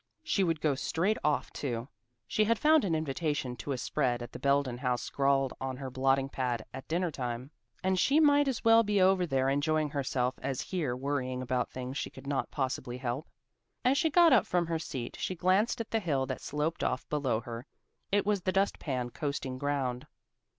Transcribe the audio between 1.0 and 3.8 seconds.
off too. She had found an invitation to a